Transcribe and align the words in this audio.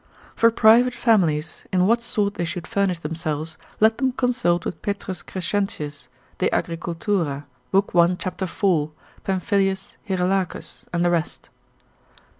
For 0.35 0.49
private 0.49 0.95
families, 0.95 1.67
in 1.71 1.85
what 1.85 2.01
sort 2.01 2.33
they 2.33 2.43
should 2.43 2.65
furnish 2.65 2.97
themselves, 2.97 3.59
let 3.79 3.99
them 3.99 4.13
consult 4.13 4.65
with 4.65 4.81
P. 4.81 4.95
Crescentius, 4.95 6.07
de 6.39 6.49
Agric. 6.49 6.87
l. 7.07 7.43
1. 7.71 8.19
c. 8.19 8.45
4, 8.47 8.91
Pamphilius 9.23 9.97
Hirelacus, 10.09 10.87
and 10.91 11.05
the 11.05 11.11
rest. 11.11 11.49